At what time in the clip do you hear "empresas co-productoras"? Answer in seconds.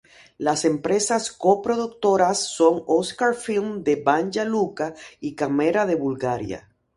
0.65-2.39